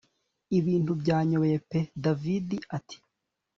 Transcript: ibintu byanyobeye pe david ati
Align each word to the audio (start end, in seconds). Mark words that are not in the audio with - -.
ibintu 0.57 0.91
byanyobeye 1.01 1.57
pe 1.69 1.79
david 2.03 2.47
ati 2.77 2.97